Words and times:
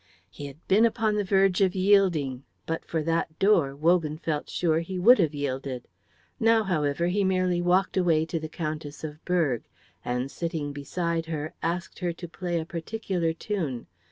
He 0.31 0.47
had 0.47 0.57
been 0.67 0.83
upon 0.83 1.13
the 1.15 1.23
verge 1.23 1.61
of 1.61 1.75
yielding; 1.75 2.43
but 2.65 2.83
for 2.83 3.03
that 3.03 3.37
door 3.37 3.75
Wogan 3.75 4.17
felt 4.17 4.49
sure 4.49 4.79
he 4.79 4.97
would 4.97 5.19
have 5.19 5.35
yielded. 5.35 5.87
Now, 6.39 6.63
however, 6.63 7.05
he 7.05 7.23
merely 7.23 7.61
walked 7.61 7.95
away 7.95 8.25
to 8.25 8.39
the 8.39 8.49
Countess 8.49 9.03
of 9.03 9.23
Berg, 9.25 9.67
and 10.03 10.31
sitting 10.31 10.73
beside 10.73 11.27
her 11.27 11.53
asked 11.61 11.99
her 11.99 12.13
to 12.13 12.27
play 12.27 12.59
a 12.59 12.65
particular 12.65 13.31
tune. 13.31 13.85